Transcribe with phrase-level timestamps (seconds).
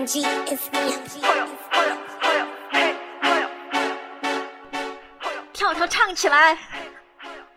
[0.00, 0.96] OMG, it's me.
[5.52, 6.56] 跳跳唱起来！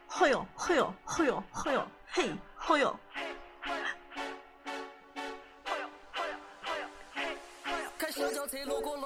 [0.10, 3.00] 嘿呦嘿呦嘿呦嘿呦嘿嘿呦！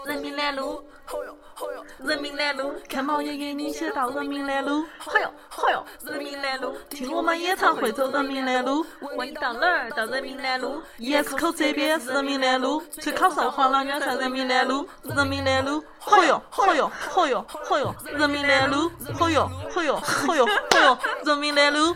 [0.05, 0.83] 人民南路，
[2.03, 8.85] 人民南路，看毛爷给你写到人民南路，嘿呦嘿呦，人民南路，听我们演唱会走人民南路。
[9.15, 9.89] 问你到哪儿？
[9.91, 10.81] 到人民南路。
[10.99, 21.95] ES 口这边是人民南路，吹口哨黄老娘在人民南路，人民南路，嘿呦嘿呦嘿呦嘿呦，人民南路，嘿呦嘿呦嘿呦嘿呦，人民南路。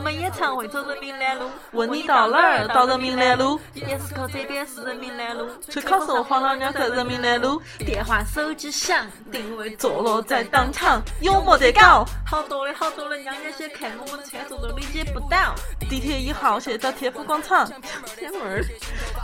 [0.00, 1.50] 听我们演唱会走人民南路。
[1.72, 2.66] 问你到哪儿？
[2.68, 3.60] 到人民南路。
[3.74, 5.46] ES 口这边是人民南路。
[5.68, 12.06] 吹口哨黄老娘在人民南路，电话手机响，定位坐落在当场，有没得搞？
[12.26, 15.54] 好多的好多的娘娘些看我们穿着都理解不到。
[15.80, 17.70] 地铁一号线到天府广场，
[18.16, 18.64] 偏门儿，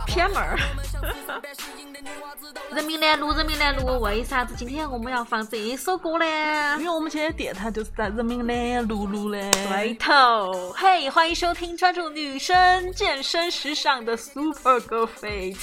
[0.05, 0.59] 偏门儿。
[2.73, 6.25] 人民南路，人民南路，为啥子今天我们要放这首歌呢
[6.77, 6.85] 因？
[6.85, 9.39] 为我们今天电台就是在人民南路路的。
[9.51, 15.57] 对头，嘿，欢迎收听专注女生健身时尚的 Super Girl Fit。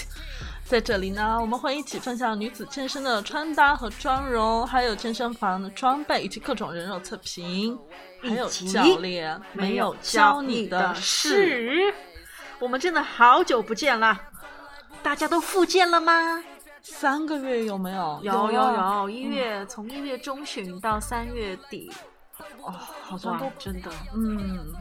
[0.64, 7.78] 在这里呢，我们会一起分享女子健身的穿搭和妆容，还有健身房的装备以及各种人肉测评，
[8.22, 11.28] 还有教练没有教你的事。
[11.28, 11.94] 事。
[12.58, 14.18] 我们真的好久不见了，
[15.04, 16.42] 大家都复健了吗？
[16.82, 18.18] 三个月有没有？
[18.22, 21.92] 有有啊有，一月从一月中旬到三月底，
[22.62, 23.90] 哦，好像都，真的。
[24.14, 24.72] 嗯。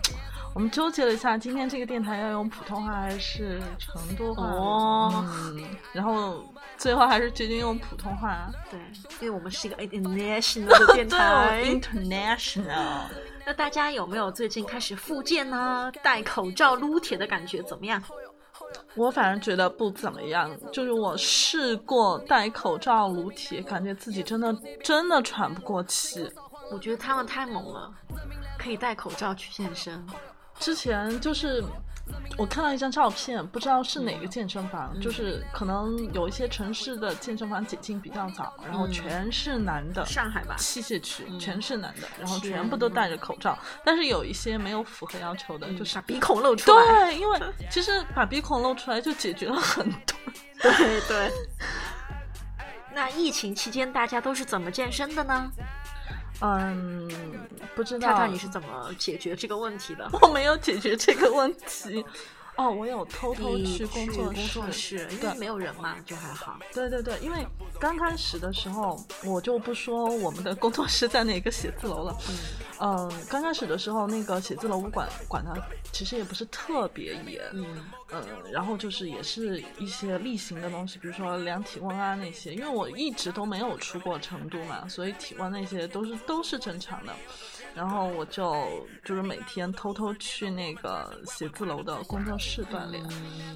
[0.56, 4.44] 我们纠结了一下，今天这个电台要用普通话还是成都话？
[4.44, 6.46] 哦嗯，然后
[6.78, 8.50] 最后还是决定用普通话。
[8.70, 8.80] 对，
[9.20, 11.64] 因为我们是一个 international 的电台。
[11.66, 13.08] ，international。
[13.46, 15.92] 那大家有没有最近开始复健呢？
[16.02, 18.02] 戴口罩撸铁的感觉怎么样？
[18.96, 26.30] 我反正觉得不怎么样，就是我试过戴口罩撸铁，感觉自己真的真的喘不过气。
[26.72, 27.92] 我觉得他们太猛了，
[28.58, 30.04] 可以戴口罩去健身。
[30.60, 31.64] 之前就是
[32.38, 40.06] 我看到一张照片，不知道是哪个健身房，就是可能有一些城市的健身房解禁比较早，然后嗯全是男的。
[40.06, 46.84] 上海吧，器械区嗯全是男的，然后全部都戴着口罩，但是有一些没有符合要求的，就是把鼻孔露出来。
[47.06, 50.18] 对，因为其实把鼻孔露出来就解决了很多。
[50.62, 51.32] 对对。
[52.96, 55.52] 那疫情期间大家都是怎么健身的呢？
[56.42, 57.10] 嗯，
[57.76, 58.08] 不知道。
[58.08, 60.10] 看看，你是怎么解决这个问题的？
[60.22, 62.04] 我没有解决这个问题。
[62.56, 66.60] 哦，我有偷偷去工作工作室，因为没有人嘛，就还好。
[66.74, 67.46] 对对对，因为
[67.80, 72.16] 刚开始的时候，我就不说我们的工作室在哪个写字楼了。
[72.30, 72.38] 嗯
[72.80, 75.52] 嗯，刚开始的时候，那个写字楼管管的
[75.92, 77.42] 其实也不是特别严。
[77.54, 77.66] 嗯
[78.12, 87.16] 嗯，然后就是也是一些例行的东西，比如说量体温啊那些，因为我一直都没有出过成都嘛，所以体温那些都是都是正常的。
[87.76, 88.54] 然后我就
[89.04, 93.04] 就是每天偷偷去那个写字楼的工作室锻炼，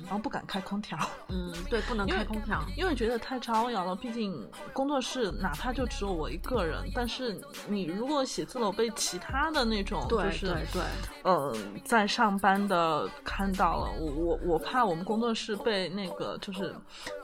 [0.04, 0.98] 然后不敢开空调，
[1.30, 2.62] 嗯，对，不能开空调。
[2.76, 3.96] 因为觉得太招摇了。
[3.96, 10.82] 毕竟工作室哪怕就只有我一个人，但是你如果写字楼被其他的那种对就是对对，
[11.24, 16.76] 呃，在上班的看到了，我我我怕我们工作室被那个就是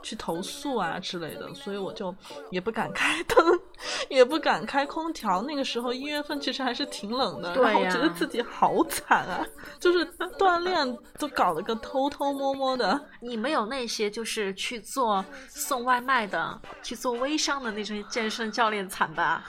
[0.02, 2.14] 去投诉啊之类的，所以我就
[2.50, 3.38] 也不敢开灯，
[4.10, 5.42] 也不敢开空调。
[5.42, 9.45] 那个时候一月份其实还是挺冷的，对然后我觉得自己好惨啊，
[9.79, 10.05] 就是
[10.39, 12.99] 锻炼都搞了个偷偷摸摸的。
[13.21, 19.44] 你们有那些就是去做送外卖的、去做微商的那些健身教练惨吧？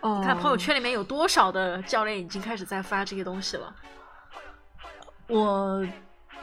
[0.00, 3.72] 哦你看朋友圈里面有多少的教练已经开始在发这些东西了？
[5.28, 5.86] 我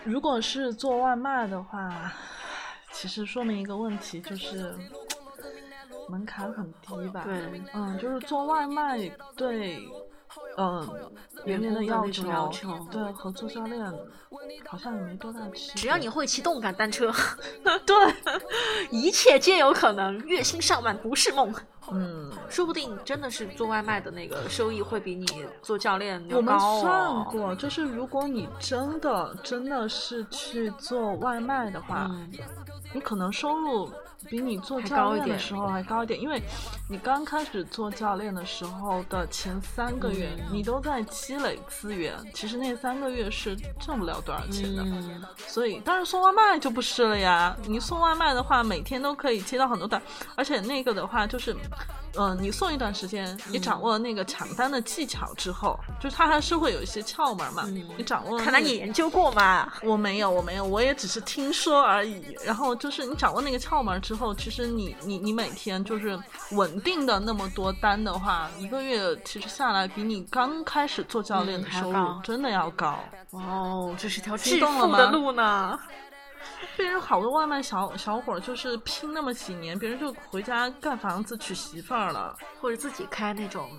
[0.05, 2.11] 如果是做外卖的话，
[2.91, 4.73] 其实说明一个问题，就是
[6.09, 7.23] 门槛很低吧？
[7.23, 8.97] 对，嗯，就是做外卖
[9.35, 9.87] 对，
[10.57, 10.87] 嗯，
[11.45, 13.93] 员员工的要求，要求对，和做教练
[14.67, 15.81] 好像也没多大区别。
[15.81, 17.11] 只要你会骑动感单车，
[17.85, 17.95] 对，
[18.91, 20.17] 一切皆有可能。
[20.25, 21.53] 月薪上万不是梦，
[21.91, 27.27] 嗯， 说不定真的是做外卖的那个收益会比你做教练要我们高算哦。
[27.31, 32.31] 过，就是如果你真的真的是去做外卖的话，嗯，
[32.93, 33.89] 你可能收入
[34.27, 36.41] 比你做教练的时候还高一点，因为
[36.89, 44.83] 你刚开始做教练的时候的前三个月，嗯你都在积累资源，其实那三个月是挣不了多少钱的。
[44.83, 47.55] 嗯，所以，但是送外卖就不是了呀。
[47.65, 50.01] 你送外卖的话，每天都可以接到很多单，
[50.35, 51.55] 而且那个的话就是，
[52.15, 57.63] 嗯、你送一段时间，你掌握了那个抢单的技巧之后，就是它还是会有一些窍门嘛。
[57.65, 59.71] 嗯你掌握了、看来你研究过嘛？
[59.83, 62.37] 我没有，我没有，我也只是听说而已。
[62.43, 66.19] 然后就是你掌握那个窍门之后，其实你你你每天就是
[66.51, 72.99] 稳定的那么多单的话，一个月其实下来比你刚开始做教练的收入真的要高。
[73.31, 75.79] 哦，这是条激致富的路呢。
[76.77, 83.69] 别人好多外卖小小伙儿就是拼那么几年，别人就回家盖房子娶媳妇儿了，或者自己开那种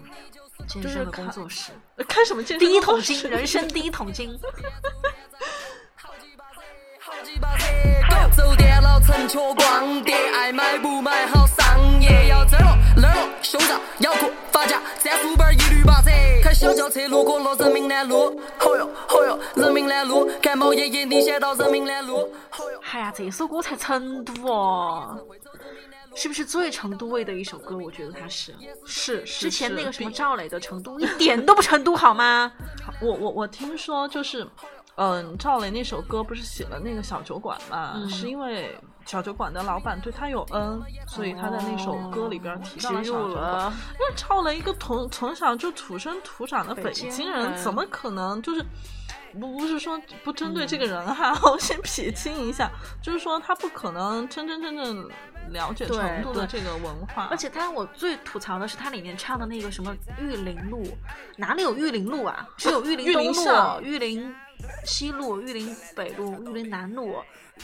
[0.68, 4.38] 健身的就是工作室，呃开什么健身第一桶工作室金，人生第一桶金。
[8.36, 12.69] 走电脑成缺光碟，爱买不买好商业，要这了那儿了，
[13.50, 16.08] 胸罩腰裤发夹，战术本一律八折。
[16.40, 22.80] 开小轿车路过了人民南路，吼哟吼哟，人民南路，看毛爷爷你先到人民南路，吼哟。
[22.92, 25.18] 哎呀，这首歌才成都哦，
[26.14, 27.76] 是不是最成都味的一首歌？
[27.76, 28.54] 我觉得它是。
[28.86, 32.52] 是是之前那个什么赵雷的《成都》一点都不成都，好吗？
[33.02, 34.46] 我我我听说就是，
[34.94, 43.42] 嗯，赵雷那首歌不是写了那个小酒馆嘛，嗯是因为小酒馆的老板对他有恩，所以他在那首歌里边提到了植入小酒馆。
[43.42, 43.72] 了。
[43.94, 48.64] 因为赵雷一个从从小就土生土长的北北京京人，怎么可能就是？
[49.32, 52.68] 不不是说不针对这个人嗯哈， 我先撇清一下，
[53.00, 55.08] 就是说他不可能真真正正
[55.50, 60.84] 了解对成都的这个文化，而且他我最吐槽的是他里面唱的那个什么玉林路，
[61.36, 62.44] 哪里有玉林路啊？
[62.56, 64.34] 只有玉林东路、玉林
[64.84, 67.14] 西路、玉林北路、玉林南路，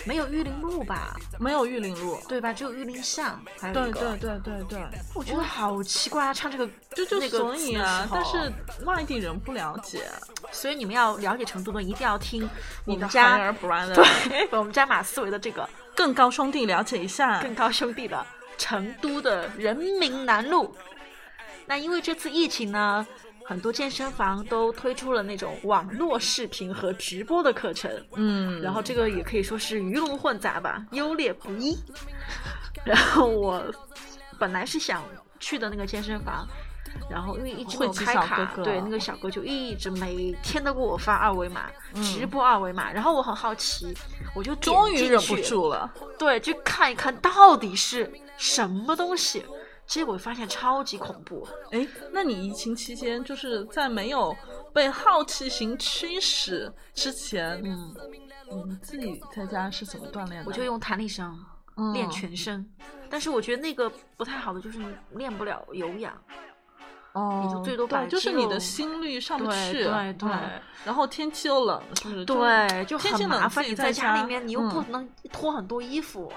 [0.04, 1.16] 没有玉林路吧？
[1.38, 2.18] 没有玉林路。
[2.28, 2.52] 对吧？
[2.52, 3.90] 只有玉林巷，还有对。
[3.92, 4.80] 对对对对，
[5.14, 6.34] 我觉得好奇怪啊！
[6.34, 8.52] 唱这个就就所以啊，但是
[8.84, 10.02] 外地人不了解，
[10.52, 12.48] 所以你们要了解成都的，一定要听我
[12.84, 13.36] 你们家
[13.94, 17.40] 对 我们家马思维的这个更高兄弟了解一下。
[17.40, 18.24] 更高兄弟的
[18.58, 20.76] 成都的人民南路。
[21.66, 23.06] 那因为这次疫情呢，
[23.46, 31.78] 很多健身房都推出了那种网络视频和直播的课程，嗯，然后这个也可以说是鱼龙混杂吧，优劣不一。
[32.84, 33.62] 然后我
[34.38, 35.02] 本来是想
[35.38, 36.46] 去的那个健身房。
[37.10, 43.94] 然后因为一直没有汇集小开卡，哥哥对那个小哥就一直每天都给我发二维码，嗯直播二维码，然后我很好奇，
[44.34, 45.92] 我就终于忍不住了。
[46.18, 49.44] 对，去看一看到底是什么东西。
[49.86, 54.36] 结果发现超级恐怖，哎，那你疫情期间就是在没有
[54.72, 57.94] 被好奇心驱使之前，嗯，
[58.66, 60.48] 你自己在家是怎么锻炼的？
[60.48, 61.38] 我就用弹力绳
[61.76, 62.68] 嗯练全身，
[63.08, 66.12] 但是我觉得那个不太好的就是你练不了有氧，
[67.12, 72.24] 哦，你就最多就是你的心率上不对去，对对嗯然后天气又冷，是不是？
[72.24, 73.64] 对，就天气冷很麻烦。
[73.64, 76.32] 你在家里面，你又不嗯能脱很多衣服，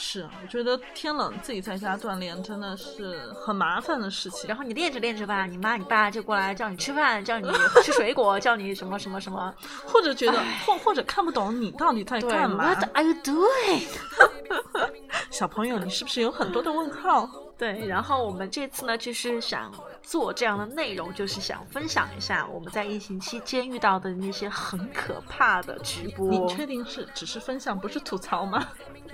[0.00, 4.56] 是，我觉得天冷自己在家锻炼真的是很麻烦的事情然。
[4.56, 7.50] 后你练着练着吧，你妈你爸就过来叫你吃饭，叫你
[7.82, 9.52] 吃水果， 叫你什么什么什么。
[9.84, 12.64] 或者觉得，或或者看不懂你到底在干嘛。
[12.64, 13.82] ，What are you doing？
[15.30, 17.28] 小朋友，你是不是有很多的问号？
[17.58, 26.28] 对，然后我们这次呢，就是想做这样的内容，就是想分享一下我们在疫情期间遇到的那些很可怕的直播。
[26.28, 28.68] 你确定是只是分享，不是吐槽吗？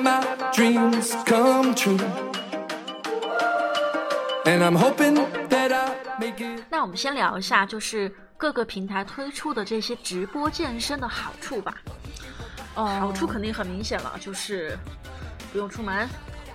[0.00, 0.20] my
[0.52, 1.98] dreams come true.
[4.44, 5.16] And I'm hoping
[5.48, 6.64] that I make it.
[6.70, 11.74] 那我们先聊一下，就是各个平台推出的这些直播健身的好处吧。
[12.74, 14.78] 哦好处肯定很明显了，就是
[15.52, 16.08] 不用出门，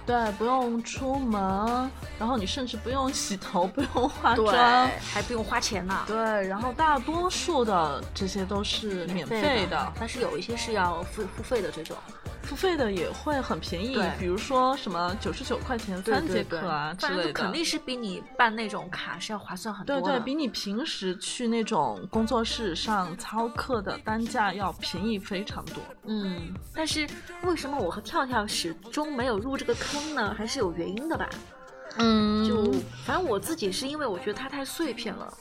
[0.06, 6.00] 对，不用出门，然后你甚至不用洗头，不用化妆，，还不用花钱呢。
[6.08, 6.16] 对，
[6.48, 11.96] 然后大多数的这些都是免费的，但是有一些是要付付费的这种。
[12.44, 20.02] 付费的也会很便宜，比如说什么九十九块钱三节课啊之类的，肯定是比你办那种卡是要划算很多的。
[20.02, 25.76] 对对，比你平时去那种工作室上操课的单价要便宜非常多。
[26.06, 27.08] 嗯，但是
[27.44, 30.36] 为什么我和跳跳始终没有入这个坑呢？
[30.38, 31.30] 还是有原因的吧。
[31.98, 32.74] 嗯就
[33.06, 35.32] 反正我自己是因为我觉得它太碎片了，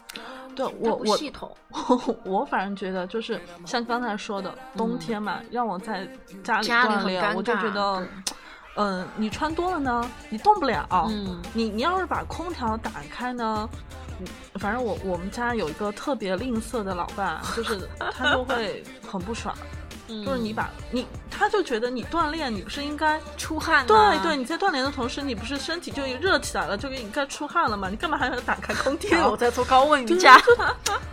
[0.55, 1.55] 对我我系统。
[2.25, 6.07] 我反正觉得就是像刚才说的，冬天嘛，让我在
[6.43, 8.09] 家里锻炼，我就觉得对
[8.75, 10.87] 嗯、你穿多了呢，你动不了。
[11.11, 13.69] 嗯你你要是把空调打开呢，
[14.19, 19.55] 嗯反正我我们家有一个特别吝啬的老爸，就是他就会很不爽，
[20.13, 23.21] 嗯就是你把你他就觉得你锻炼，你不是应该。
[23.37, 27.89] 出汗、啊，对对，你在锻炼的同时，你不是身体就热起来了，就应该出汗了嘛？
[27.89, 29.31] 你干嘛还要打开空调？
[29.31, 30.37] 我在做高温瑜对伽。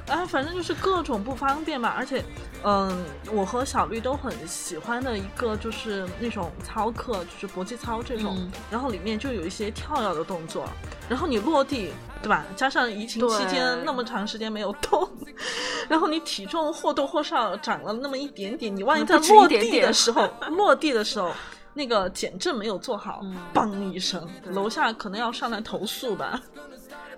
[0.08, 1.94] 啊，反正就是各种不方便嘛。
[1.98, 2.24] 而且，
[2.64, 10.68] 嗯，我和小绿都很喜欢的一个就是那种操课，就是搏击操这种，嗯然后里面就有一些跳跃的动作，
[11.08, 12.46] 然后你落地，对吧？
[12.56, 15.10] 加上疫情期间那么长时间没有动，
[15.88, 21.32] 然后你体重或多或少长了那么一点点，你万一在落地的时候，落地的时候。
[21.76, 26.42] 那个减震没有做好，嗯嘣一声，楼下可能要上来投诉吧。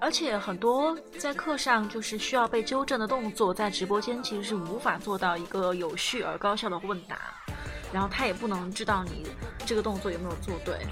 [0.02, 7.18] 而且很多在课上就是需要被纠正的动作，在直播间其实是无法做到一个有序而高效的问答，
[7.94, 9.28] 然后他也不能知道你
[9.64, 10.88] 这个动作有没有做对，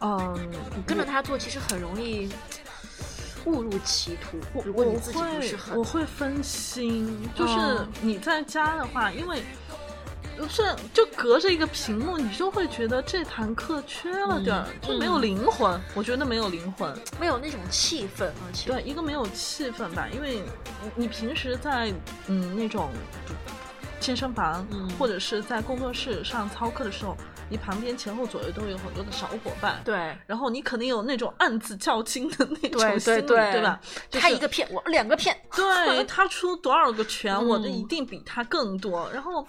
[0.00, 0.34] 嗯，
[0.74, 2.32] 你跟着他做其实很容易
[3.44, 4.38] 误入歧途。
[4.54, 9.42] 我如果你我自己不会是很我会分心，就是哦你在家的话，因为
[10.46, 15.80] 这就隔着一个屏幕，你就会觉得这堂课缺了点儿，嗯就没有嗯灵魂。
[15.94, 20.36] 我觉得没有灵魂，没有那种气氛，而且对，一个没有气氛吧，因为
[20.82, 21.92] 你你平时在
[22.26, 22.90] 嗯那种
[24.00, 27.16] 健身房、嗯或者是在工作室上操课的时候，
[27.50, 29.80] 你旁边前后左右都有很多的小伙伴。
[29.84, 30.16] 对。
[30.26, 33.80] 然后你肯定有那种暗自较劲的那种对心理，对对吧？
[34.10, 39.08] 就是他一个片，我两个片，对 他出多少个拳，我就嗯一定比他更多。
[39.12, 39.46] 然后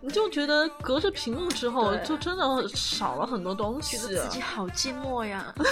[0.00, 5.52] 你就觉得隔着屏幕之后，就真的少了很多东西，觉得自己好寂寞呀。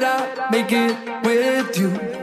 [0.00, 2.17] that I make it with you.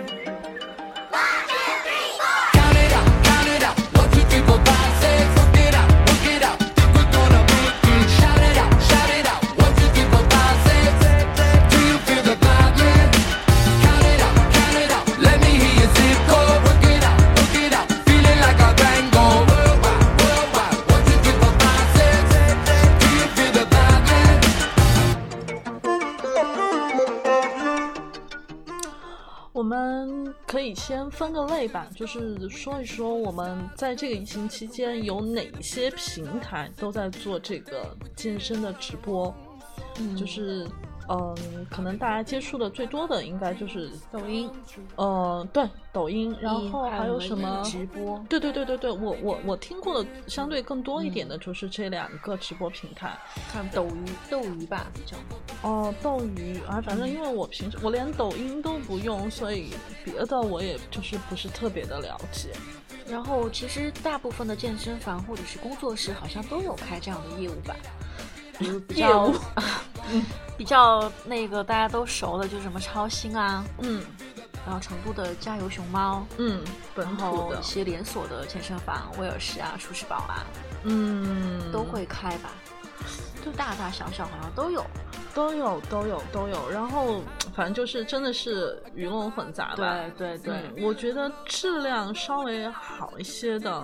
[30.85, 39.33] 先分个类吧，就是说一说我们在这个疫情期间有哪些平台都在做这个健身的直播，
[39.97, 40.15] 嗯。
[40.15, 40.67] 就是
[41.07, 41.35] 嗯，
[41.69, 44.49] 可能大家接触的最多的应该就是抖音，
[44.95, 47.61] 呃，对，抖音，然后还有什么？
[47.63, 48.23] 直播？
[48.27, 53.17] 对对对对对，我我我听过的相对更多一点的就是这两个直播平台，
[53.51, 55.15] 看斗鱼，斗鱼吧叫。
[55.61, 62.49] 哦，斗鱼啊，反正因为我平时我连抖音都不用，所以别的我也就是不是特别的了解。
[63.07, 67.75] 然后其实大部分的健身房或者是工作室好像都有开这样的业务吧，
[68.87, 69.31] 比较
[70.11, 70.23] 嗯
[70.57, 74.01] 比较那个大家都熟的，就是什么超星啊，嗯
[74.65, 76.63] 然后成都的加油熊猫，嗯，
[76.95, 80.45] 本然后一，些连锁的健身房，威尔士啊、舒适宝啊，
[80.83, 82.49] 嗯，都会开吧，
[83.43, 84.83] 就大大小小好像都有。
[85.35, 87.21] 都有都有都有，然后
[87.53, 89.99] 反正就是真的是鱼龙混杂吧。
[90.17, 93.83] 对对嗯，我觉得质量稍微好一些的，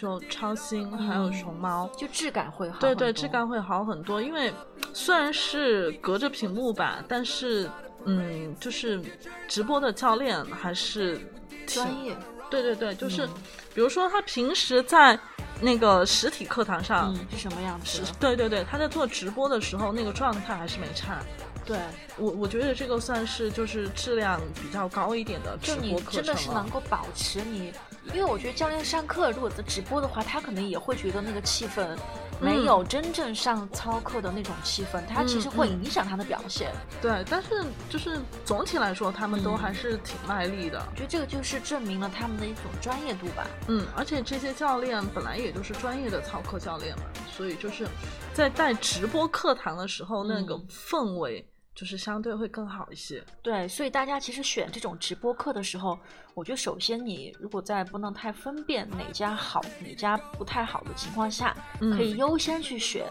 [0.00, 1.90] 就超星还有熊猫。
[1.96, 4.52] 就质感会好对对，质感会好很多，因为
[4.94, 7.68] 虽然是隔着屏幕吧，但是
[8.06, 9.02] 嗯，就是
[9.46, 11.20] 直播的教练还是
[11.66, 12.16] 专业。
[12.48, 13.30] 对对对，就是、嗯
[13.72, 15.16] 比如说他平时在
[15.60, 18.12] 那个实体课堂上，嗯，是什么样子是？
[18.18, 21.20] 对对对，他在做直播的时候那个状态还是没差。
[21.64, 21.78] 对，
[22.16, 26.36] 我我觉得这个算是就是质量比较高一点的直就你真的。
[26.36, 27.72] 是能够保持你，
[28.06, 31.96] 因为我觉得教练上课如果在直播的话，他可能也会觉得那个气氛
[32.40, 36.72] 没有真正上操课的那种气氛，他其实会影响他的表现。
[37.00, 40.82] 对，但是就是总体来说，他们都嗯还是挺卖力的。
[40.90, 43.46] 我觉得这个就是证明了他们的一种专业度吧。
[43.68, 47.86] 嗯，而且这些教练本来也就是专业的操课教练嘛，所以就是
[48.32, 53.24] 在带直播课堂的时候，那个嗯氛围就是相对会更好一些。
[53.42, 55.98] 对，所以大家其实选这种直播课的时候，
[56.34, 63.06] 我觉得首先你如果在不能太分辨哪家好哪家不太好的情况下，嗯可以优先去选，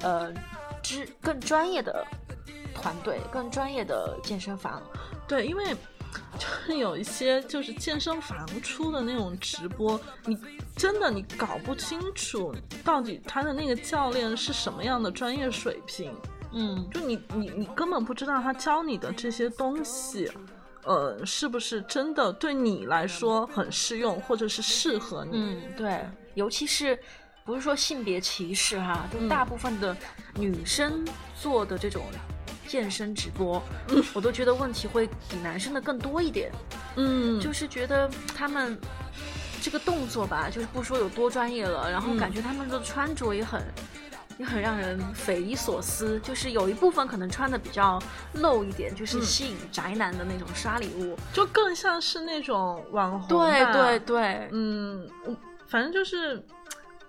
[0.00, 0.32] 呃，
[0.82, 2.04] 知更专业的
[2.74, 4.82] 团队、更专业的健身房。
[5.28, 5.74] 对，因为
[6.38, 10.36] 就是有一些就是健身房出的那种直播，你
[10.76, 16.12] 真的你搞不清楚到底他的那个教练是什么样的专业水平，
[16.54, 20.30] 嗯，就你你你根本不知道他教你的这些东西，
[20.84, 25.30] 呃，是不是真的对你来说很适用，或者是适合你？
[25.34, 26.00] 嗯，对，
[26.34, 26.98] 尤其是
[27.44, 29.96] 不是说性别歧视哈，就嗯大部分的
[30.36, 32.04] 女生做的这种
[32.68, 33.60] 健身直播，
[34.14, 36.52] 我都觉得问题会比男生的更多一点，
[36.96, 38.78] 嗯，就是觉得他们
[39.60, 43.60] 这个动作吧，就是不说有多专业了，然后嗯感觉他们的穿着也很。
[44.38, 48.00] 也很让人匪夷所思，就是有一部分可能穿的比较
[48.34, 51.16] 露一点，就是嗯吸引宅男的那种刷礼物。
[51.32, 55.36] 就更像是那种网红吧对对对，嗯，我
[55.66, 56.44] 反正就是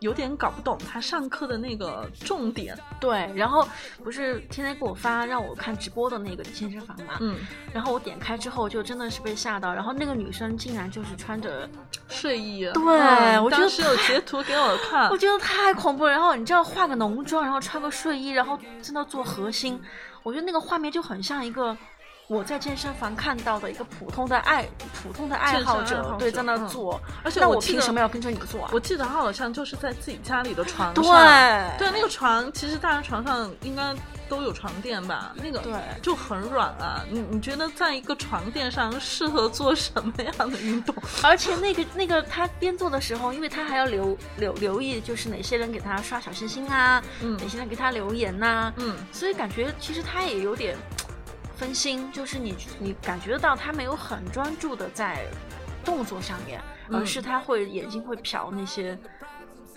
[0.05, 2.77] 有点搞不懂他上课的那个重点。
[3.00, 3.67] 对，然后
[4.03, 7.38] 不是天天给我发让我看直播的那个健身房嘛，嗯，
[7.74, 11.67] 然后我点开之后就真的是被吓到，然后那个女生竟然就是穿着，
[12.07, 12.63] 睡衣。
[12.74, 15.17] 对嗯我当时有截图给我看我。
[15.17, 16.12] 觉得太恐怖了。
[16.12, 19.81] 然后你知道化个浓妆，然后穿个睡衣，然后真的做核心，
[20.21, 21.75] 我觉得那个画面就很像一个。
[22.27, 24.67] 我在健身房看到的一个普通的爱
[25.03, 28.70] 普通的爱好者，对，在那嗯做，而且那我我凭什么要跟着你做啊？
[28.74, 31.03] 我记得他好像就是在自己家里的床上。
[31.03, 33.94] 对对，那个床其实大家床上应该
[34.27, 35.34] 都有床垫吧？
[35.36, 37.03] 那个对就很软啊。
[37.12, 40.96] 你你觉得在一个床垫上适合做什么样的运动？
[41.22, 50.75] 而且那个那个他边做的时候，因为他还要留留留意，就是哪些人给他刷小心心啊，嗯哪些人给他留言呐、嗯，所以感觉其实他也有点
[51.55, 55.25] 分心，就是你你感觉得到他没有很专注的在
[55.83, 58.97] 动作上面，嗯而是他会眼睛会瞟那些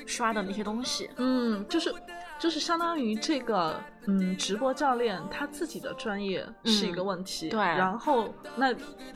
[0.07, 1.09] 刷的那些东西。
[1.17, 1.95] 嗯，就是
[2.39, 8.75] 就是相当于这个嗯直播教练他自己的专业是一个问题，嗯对然后那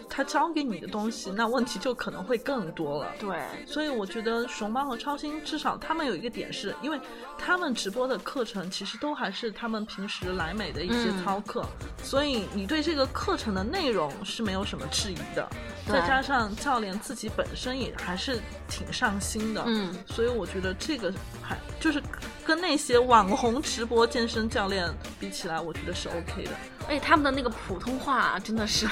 [0.08, 3.10] 他教给你的东西，那问题就可能会更多了。
[3.18, 7.00] 对，所以我觉得熊猫和超星至少他们有一个点是，因为
[7.38, 11.64] 他们直播的课程其实都还是他们平时来美的一些嗯操课，
[12.02, 15.48] 所以你对这个课程的内容是没有什么质疑的。
[15.84, 22.00] 对再加上教练自己本身也还是挺上心的，嗯，所以我觉得这个还就是
[22.44, 24.81] 跟那些网红直播健身教练
[25.18, 26.50] 比起来，我觉得是 OK 的。
[26.88, 28.88] 而且他们的那个普通话真的是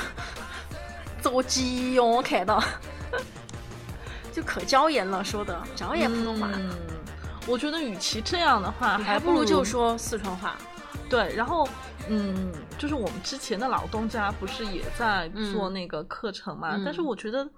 [1.20, 2.62] 走鸡哟，我看到
[4.32, 6.48] 就可椒盐了，说的着眼普通话。
[6.54, 6.70] 嗯，
[7.46, 10.56] 我觉得与其这样的话，还还不如就说四川话。
[11.08, 11.68] 对，然后
[12.08, 16.76] 嗯，就是我们之前的老东家不是也在做嗯那个课程嘛？
[16.76, 17.48] 嗯但是我觉得，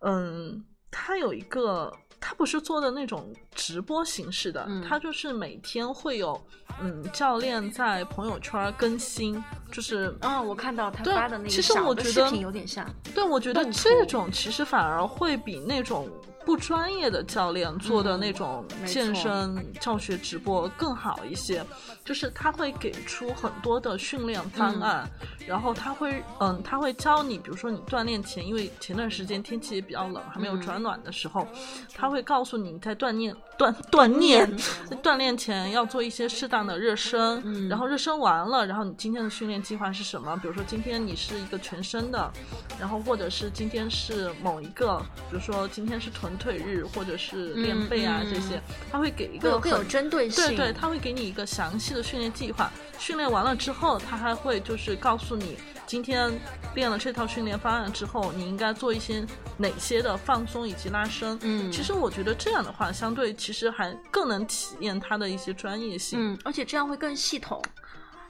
[0.00, 6.40] 嗯，他有一个，他不是做的那种直播形式的，嗯他就是每天会有
[6.80, 12.88] 嗯教练在朋友圈更新，就是嗯，我看到他发的那个其实小的视我觉得频有点像。
[13.14, 16.08] 对，我觉得这种其实反而会比那种
[16.46, 21.62] 不专业的教练做的那种健身教学直播更好一些。
[22.04, 25.10] 就是他会给出很多的训练方案，
[25.44, 31.44] 然后他会嗯，他会教你，比如说你锻炼前，因为前段时间天气也比较冷，还没有嗯转暖的时候，
[31.92, 34.58] 他会告诉你在锻炼锻锻炼
[35.02, 40.36] 锻炼前要做一些适当的热身，嗯然后热身完了，然后你今天的训练计划是什么？
[40.36, 42.32] 比如说今天你是一个全身的，
[42.78, 44.96] 然后或者是今天是某一个，
[45.28, 50.46] 比如说今天是臀腿日，或者是练背啊、这些，他会给一个更有针对性。
[50.46, 52.70] 对对，他会给你一个详细的训练计划。
[52.98, 56.32] 训练完了之后，他还会就是告诉你，今天
[56.74, 59.24] 练了这套训练方案之后，你应该做一些
[59.56, 61.38] 哪些的放松以及拉伸。
[61.42, 66.18] 嗯其实我觉得这样的话，相对其实还更能体验他的一些专业性。
[66.20, 67.62] 嗯，而且这样会更系统。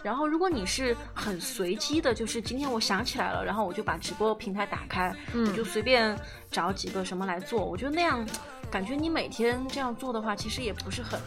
[0.07, 6.17] 然后，如果你是很随机的，就是今天我想起来了，然后我就把直播平台打开，嗯我就随便
[6.49, 7.65] 找几个什么来做。
[7.65, 8.25] 我觉得那样，
[8.71, 11.19] 感觉你每天这样做的话，其实也不是很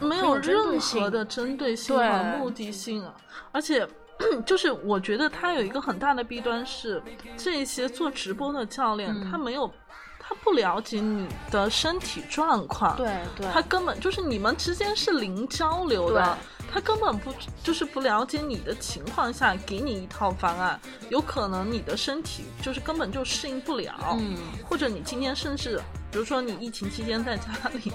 [0.00, 1.76] 没有任何的针对。
[1.76, 3.14] 性对和目的性啊，
[3.52, 3.88] 而且。
[4.46, 7.02] 就是我觉得他有一个很大的弊端是，
[7.36, 9.30] 这些做直播的教练、嗯。
[9.30, 9.70] 他没有，
[10.18, 13.46] 他不了解你的身体状况，对对。
[13.52, 16.38] 他根本就是你们之间是零交流的，
[16.76, 17.32] 他根本不
[17.64, 25.80] 就是不了解你的情况下给你一套方案，有可能你的身体就是根本就适应不了，嗯或者你今天甚至，
[26.12, 27.90] 比如说你疫情期间在家里，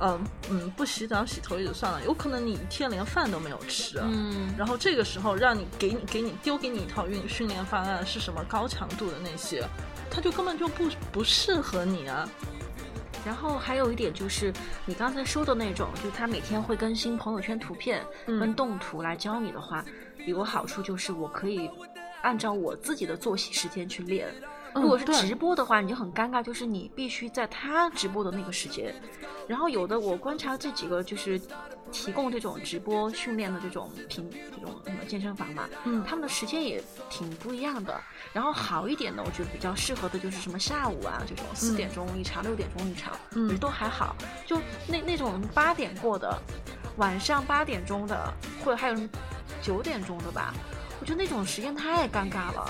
[0.00, 9.68] 嗯嗯不洗澡洗头也就算了，有可能你一天连饭都没有吃，嗯然后这个时候让你给你给你丢给你一套运训练方案是什么高强度的那些，
[10.10, 12.26] 他就根本就不不适合你啊。
[13.24, 14.52] 然后还有一点就是
[14.84, 19.84] 你刚才说的那种，就是他每天会更新朋友圈图片嗯跟动图来教你的话，
[20.26, 21.70] 有个好处就是我可以
[22.22, 24.28] 按照我自己的作息时间去练。
[24.40, 28.92] 嗯如果是直播的话，你就很尴尬，就是你必须在他直播的那个时间。
[29.46, 31.40] 然后有的我观察这几个就是
[31.94, 37.98] 提供这种直播训练的这种平这种什么健身房嘛，嗯他们的时间也挺不一样的。
[38.32, 44.16] 然后好一点的，我觉得比较适合的就是什么下午啊这种四点钟一场、六点钟一场，嗯都还好。
[44.44, 46.36] 就那那种八点过的，
[46.96, 49.08] 晚上八点钟的，或者还有什么
[49.62, 50.52] 九点钟的吧，
[51.00, 52.68] 我觉得那种时间太尴尬了。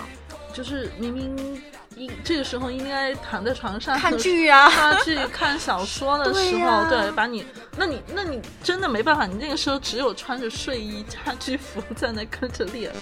[0.52, 1.60] 就是明明
[1.96, 12.92] 应这个时候应该躺在床上看剧啊刷剧、 看小说的 时候，对把你，那你那你真的没办法，你那个时候只有穿着睡衣家居服在那跟着练。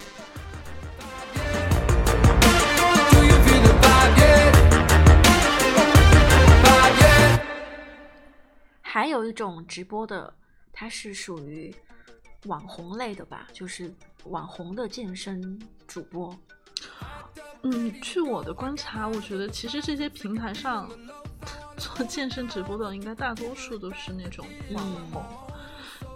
[8.83, 10.35] 还有一种直播的，
[10.71, 11.75] 它是属于
[12.45, 13.91] 网红类的吧，就是
[14.25, 16.37] 网红的健身主播。
[17.65, 20.91] 嗯，据我的观察，我觉得其实这些平台上
[21.77, 25.25] 做健身直播的，应该大多数都是那种网红。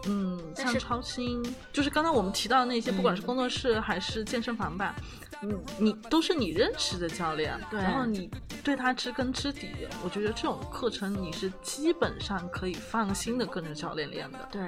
[0.09, 4.95] 嗯，像超星，就是刚才我们提到的那些，不管是嗯工作室还是健身房吧，
[5.41, 8.31] 你你都是你认识的教练，对然后你
[8.63, 9.69] 对他知根知底，
[10.05, 14.49] 我觉得这种课程你是基本上可以放心的跟着教练练的。
[14.51, 14.61] 对，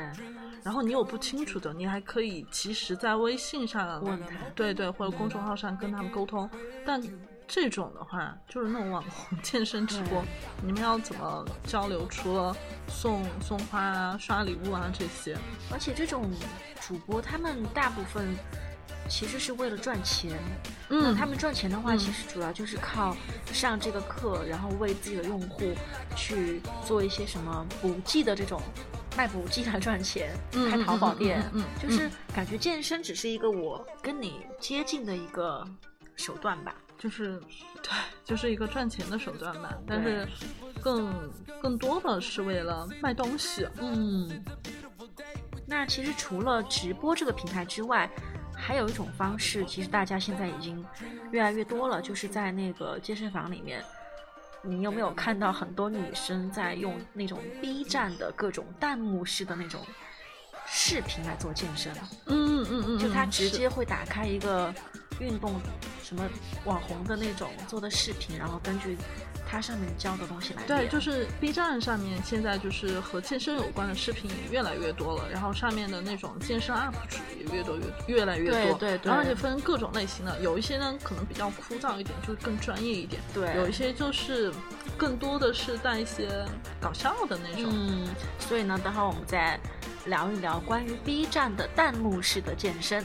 [0.62, 6.48] 然后你有不清楚的，你还可以及时在微信上问他对对，或者公众号上跟他们沟通。
[6.84, 7.02] 但
[7.46, 10.22] 这种的话，就是那种网红 健身直播，
[10.62, 12.06] 你们要怎么交流？
[12.08, 12.54] 除了
[12.88, 15.36] 送送花啊、刷礼物啊这些，
[15.72, 16.30] 而且这种
[16.80, 18.36] 主播他们大部分
[19.08, 20.38] 其实是为了赚钱。
[20.90, 23.16] 那嗯，他们赚钱的话，嗯其实主要就是靠
[23.52, 25.62] 上这个课，然后为自己的用户
[26.14, 28.60] 去做一些什么补剂的这种
[29.18, 35.66] 卖补剂来赚钱，嗯开淘宝店，嗯就是感觉健身只是一个我跟你接近的一个
[36.14, 36.72] 手段吧。
[36.96, 37.40] 就是
[37.83, 37.90] 对，
[38.24, 39.76] 就是一个赚钱的手段吧。
[39.85, 40.24] 但是
[40.81, 41.12] 更
[41.61, 43.66] 更多的是为了卖东西。
[43.81, 44.44] 嗯，
[45.66, 48.09] 那其实除了直播这个平台之外，
[48.54, 50.85] 还有一种方式，其实大家现在已经
[51.33, 53.83] 越来越多了，就是在那个健身房里面。
[54.68, 59.81] 你有没有看到很多女生在用那种 B 站的各种弹幕式的那种
[60.66, 61.92] 视频来做健身？
[62.26, 64.72] 嗯嗯嗯，就她直接会打开一个
[65.18, 65.54] 运动
[66.02, 66.28] 什么
[66.64, 68.96] 网红的那种做的视频，然后根据
[69.50, 84.52] 它上面教的东西来对，就是 B 站上面现在就是和健身有关的视频也越来越多了，然后上面的那种健身 UP 主也越多越越来越多，对对对然后而且分各种类型的，有一些呢可能比较枯燥一点，就是更专业一点，对有一些就是
[84.96, 86.28] 更多的是带一些
[86.78, 88.06] 搞笑的那种，嗯，
[88.38, 89.58] 所以呢，等会儿我们再
[90.04, 93.04] 聊一聊关于 B 站的弹幕式的健身。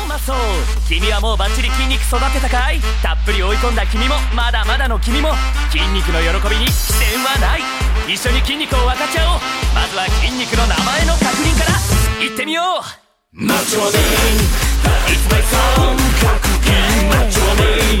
[0.00, 2.80] ハローマッソー君はもうバッチリ筋肉育てたかい？
[3.02, 5.36] たっぷり追い込んだ君もまだまだの君も
[5.68, 7.62] 筋肉の喜びに視点はない。
[8.08, 9.40] 一緒に筋肉を分かち合おう。
[9.76, 11.76] まずは筋肉の名前の確認から。
[12.24, 13.44] いってみよう。
[13.44, 14.00] マッチョマネー
[15.12, 16.80] It's my song 格言。
[17.12, 17.68] マッチョマネ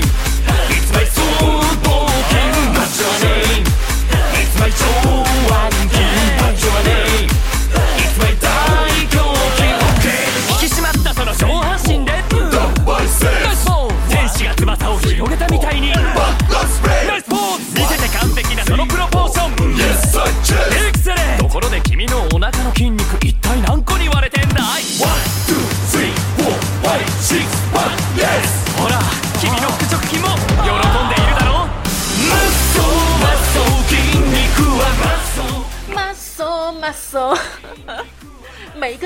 [0.72, 2.40] It's my soul 冒険
[2.72, 3.68] マッチョマネー
[4.40, 4.88] It's my 超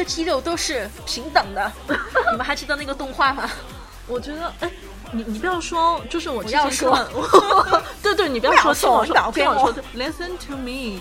[0.05, 1.73] 肌肉都是平等的。
[2.31, 3.51] 你们还记得那个动画吗？
[4.07, 4.71] 我觉得，哎，
[5.12, 11.01] 你你不要说，就是我之前不要说看， 对对，你不要说，听我说听我说，listen to me。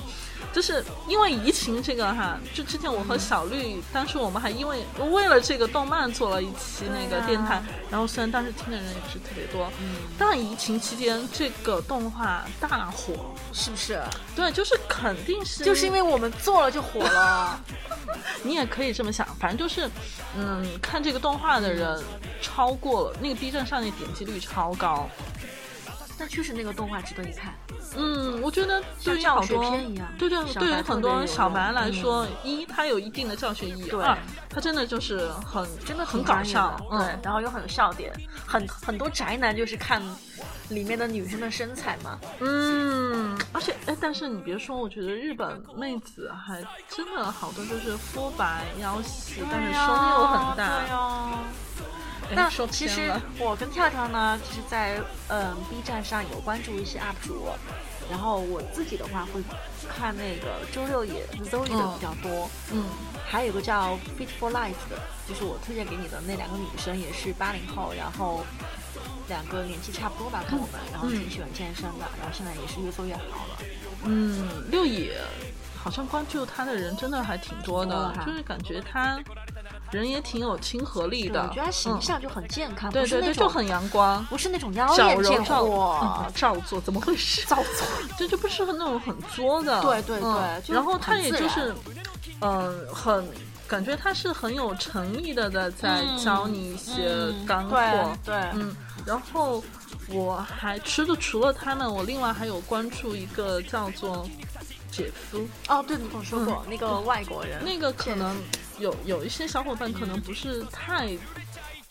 [0.54, 14.00] 就是因为疫情这个哈，就之前我和小绿，当时我们还因为为了这个动漫做了一期那个电台，然后虽然当时听的人也不是特别多，嗯，但疫情期间这个动画大火，是不是？
[14.36, 17.60] 对，就是肯定是就是因为我们做了就火了。
[18.44, 19.89] 你也可以这么想，反正就是，
[20.38, 22.00] 嗯，看这个动画的人
[22.42, 25.10] 超过了那个 B 站上的点击率超高，
[26.24, 27.54] 但确实那个动画值得一看。
[27.98, 34.18] 嗯，我觉得对于像学好多片一样对对，对于很多小白来嗯说，一它有一定的教学意义，对二
[34.50, 38.10] 它真的就是很真的很搞笑，嗯对，然后又很有笑点，
[38.48, 40.02] 很很多宅男就是看
[40.70, 51.30] 里面的女生的身材嘛，嗯，而且哎，但是你别说，我觉得日本妹子还真的好多就是肤白腰细，但是胸又很大，对呀。
[52.36, 57.48] 那其实我跟跳跳呢，其实在嗯 B 站上有关注一些 UP 主，
[58.10, 59.41] 然后我自己的话会
[59.88, 62.86] 看那个周六野 Zoe 的嗯比较多，嗯
[63.26, 68.46] 还有一个叫 Fit for Life 的，就是我推荐给你的那两个女生，也是八零后，然后
[69.28, 73.58] 两个年纪差不多吧，跟我们，然后挺喜欢健身的，然后现在也是越做越好了。
[74.06, 75.17] 嗯，六野
[75.82, 79.17] 好像关注他的人真的还挺多的就是感觉他
[79.93, 84.23] 人也挺有亲和力，的，我觉得他形嗯象就很健康，对对对，就很阳光。
[84.25, 87.45] 不是那种妖小艳贱柔照货 嗯，照做，怎么回事？
[87.47, 87.88] 造作。
[88.17, 91.73] 这就不适合那种很作的，对对对嗯然后他也就是，
[92.41, 93.27] 嗯、很
[93.67, 97.77] 感觉他是很有诚意的在在嗯教你一些嗯干货，
[98.23, 98.75] 对对嗯，
[99.06, 99.63] 然后
[100.10, 104.27] 我还吃的除了他们，我另外还有关注一个叫做
[104.91, 108.36] 姐夫，哦，对，你跟我说过、那个外国人，那个可能
[108.80, 111.18] 有有一些小伙伴可能不是太。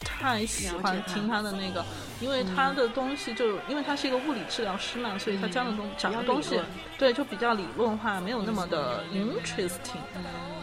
[0.04, 1.84] 太喜欢听他的那个，
[2.20, 6.60] 因为他的东西就因为他是一个物理治疗师嘛，所以他讲的东讲的东西，
[6.98, 10.02] 对，就比较理论化，没有那么的 interesting。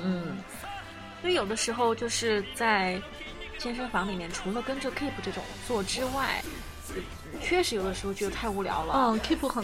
[0.04, 0.38] 嗯，
[1.24, 3.02] 因为有的时候就是在
[3.58, 6.44] 健身房里面，除了跟着 Keep 这种做之外，
[7.42, 9.64] 确实有的时候觉得太无聊了，嗯，keep 很，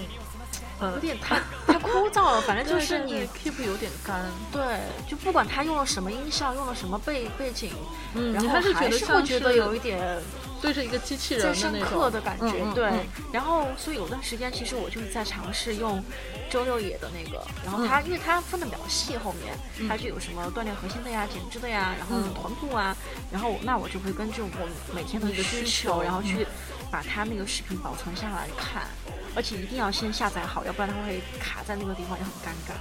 [0.79, 2.41] 呃有，点太太枯燥了。
[2.41, 4.61] 反正就是你 keep 有点干，对，
[5.07, 7.71] 就不管他用了什么音效，用了什么背背景，
[8.13, 10.21] 嗯，然后还是觉得会觉得有一点
[10.61, 12.85] 对着一个机器人在的那种上课的感觉，对。
[12.85, 13.23] 嗯嗯嗯。
[13.31, 16.03] 然后，所以有段时间其实我就是在尝试用
[16.49, 19.57] 周六野的那个，然后他、因为他分的比较细，后面
[19.88, 22.33] 他就有什么锻炼核心的呀、减脂的呀，然后嗯。
[22.35, 22.95] 臀部啊，
[23.31, 24.47] 然后那我就会根据我
[24.93, 26.45] 每天的一个需需求然后去嗯
[26.91, 28.88] 把它那个视频保存下来看，
[29.36, 32.74] 而且一定要先下载好，要不然它会卡在那个地方，也很尴尬。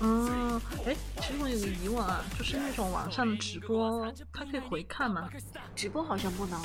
[0.00, 5.28] 嗯，哎，其实我有个疑问啊，就是那种网上的直播，它可以回看吗？
[5.74, 6.60] 直播好像不能，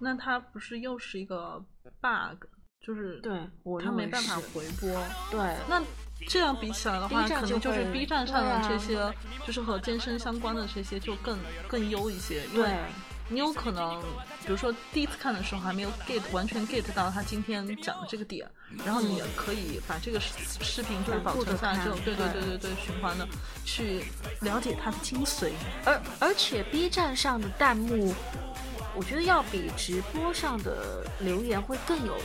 [0.00, 1.64] 那它不是又是一个
[2.00, 2.44] bug，
[2.84, 4.90] 就是对我它没办法回播。
[5.30, 5.56] 对。
[5.68, 5.80] 那
[6.28, 9.12] 这样比起来的话，可能就是 B 站上的这些，
[9.46, 12.78] 就是和健身相关的这些就更更优一些，因为对
[13.32, 14.00] 你有可能，
[14.44, 18.44] 比如说第一次看的时候还没有 get 完全 get 到他今天讲的这个点，
[18.84, 23.26] 然后你也可以把这个视视频就是保存下来之后，对对对对对对，循环的
[23.64, 24.04] 去
[24.40, 25.52] 了解它的精髓。
[25.84, 28.12] 而而且 B 站上的弹幕，
[28.96, 32.18] 我觉得要比直播上的留言会更有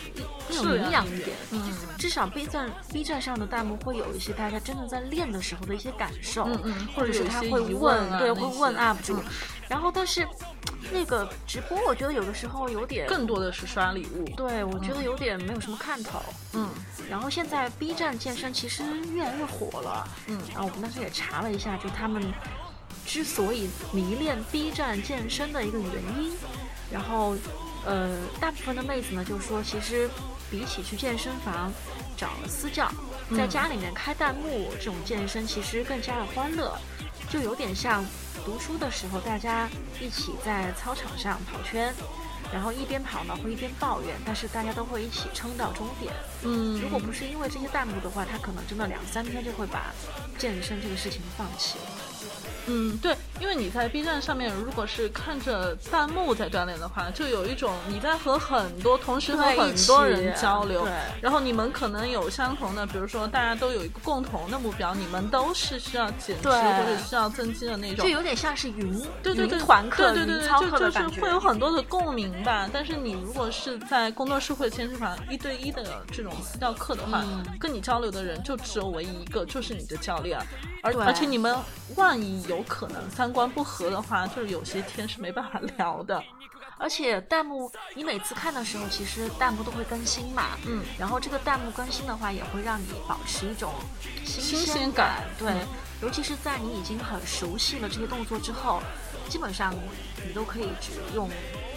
[0.49, 1.37] 更有营养一点。
[1.51, 9.17] 嗯至少 B 站 B 站上的弹幕会有一些大家真的在练的时候的一些感受，嗯嗯或者是他会问，对，会问 UP 主。
[9.17, 9.23] 嗯
[9.67, 10.23] 然后，但是
[10.91, 14.25] 那个直播，我觉得有的时候有点，更多的是刷礼物。
[14.36, 16.21] 对我觉得有点没有什么看头。
[16.54, 16.69] 嗯
[17.10, 22.34] 然后现在 B 站健身其实越来越火了，嗯然后我们当时也查了一下，就他们
[23.06, 26.34] 之所以迷恋 B 站健身的一个原因，
[26.91, 27.36] 然后
[27.86, 30.10] 呃，大部分的妹子呢就说，其实
[30.49, 31.71] 比起去健身房
[32.17, 32.88] 找私教，
[33.38, 36.75] 在嗯家里面开弹幕这种健身，其实更加的欢乐，
[37.35, 38.01] 就有点像
[38.45, 39.67] 读书的时候大家
[39.99, 41.93] 一起在操场上跑圈。
[42.53, 46.13] 然后一边跑呢会一边抱怨，但是大家都会一起撑到终点。
[46.43, 49.91] 嗯，如果不是因为这些弹幕的话，他可能真的两三天就会把
[50.37, 51.85] 健身这个事情放弃了。
[52.67, 68.15] 嗯，对，因为你在 B 站上面，如果是看着弹幕在锻炼的话，就有一种你在和很多同时和很多人交流对，然后你们可能有相同的，比如说大家都有一个共同的目标，你们都是需要减脂或者需要增肌的那种就。
[68.15, 71.21] 有点像是云对对对，云团课、对对对就就是。
[71.21, 72.67] 会有很多的共鸣吧。
[72.73, 80.39] 但是你如果是在工作室或者健身房一对一的这种私教课的话，嗯跟你交流的人就只有唯一一个，就是你的教练。
[80.81, 81.55] 而而且你们
[81.95, 86.21] 万一有可能三观不合的话，就是有些天是没办法聊的。
[86.78, 90.58] 而且弹幕，你每次看的时候，其实弹幕都会更新嘛。
[90.65, 93.73] 嗯然后这个弹幕更新的话，也会让你保持一种
[94.25, 95.67] 新新鲜鲜感对，嗯
[96.01, 98.82] 尤其是在你已经很熟悉了这些动作之后，
[99.30, 99.73] 基本上
[100.28, 101.30] 你都可以只用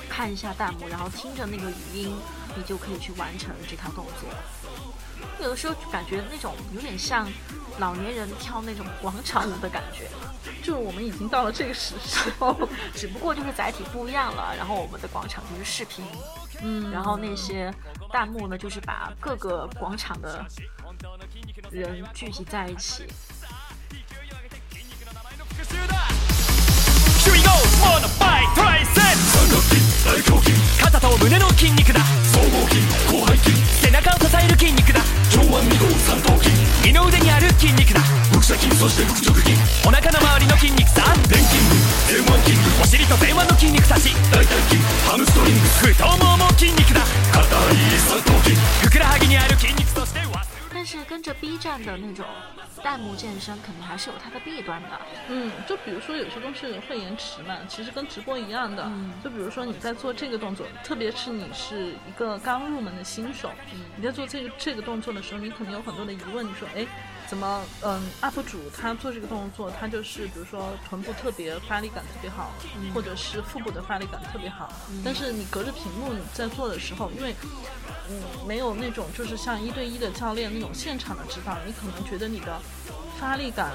[0.08, 2.16] 看一下弹幕，然后听着那个语音，
[2.56, 4.28] 你就可以去完成这套动作。
[5.40, 7.28] 有的时候感觉那种有点像
[7.78, 10.08] 老年人跳那种广场舞的感觉，
[10.61, 14.55] 就是我们已经到了这个时时候， 只不过就是载体不一样了。
[14.57, 16.05] 然后我们的广场就是视频，
[16.61, 17.73] 嗯，然后那些
[18.11, 20.45] 弹幕呢，就是把各个广场的
[21.69, 23.05] 人聚集在一起。
[27.23, 28.43] Here we go モノバ
[29.98, 32.00] イトライセッ肩と胸の筋肉だ。
[32.30, 32.38] 背
[33.42, 35.00] 筋背中を支える筋肉だ。
[35.30, 36.54] 上腕二頭三頭筋。
[36.86, 38.00] 二の腕にある筋肉だ。
[38.30, 39.52] 腹斜筋そして腹直筋
[39.86, 41.02] お腹の周りの筋肉さ。
[41.26, 41.58] 臀筋
[42.06, 44.14] 前腕筋お尻と前腕の筋肉たち。
[44.30, 44.78] 大腿筋
[45.10, 47.02] ハムストリングス太ももも筋肉だ。
[47.32, 48.54] 硬い三頭筋。
[48.86, 50.47] ふくらはぎにある筋肉として忘れ
[50.88, 52.24] 是跟着 B 站的那种
[52.82, 54.88] 弹幕健身，肯定还是有它的弊端的。
[55.28, 58.84] 嗯，就比如说有些东西会延迟嘛，其实跟直播一样的。
[58.86, 63.50] 嗯就比如说你在做这个动作，特别是你是一个刚入门的新手，
[63.96, 66.86] 你在做这个这个动作的时候，你可能有很多的疑问，你说，哎，
[67.28, 72.52] 怎么，嗯，UP 主他做这个动作，他就是比如说臀部特别发力感特别好，
[72.94, 74.72] 或者是腹部的发力感特别好，
[75.04, 77.34] 但是你隔着屏幕你在做的时候，因为
[78.08, 82.58] 嗯，没有那种就是像一对一的教练那种现场的指导，你可能觉得你的
[83.20, 83.72] 发力感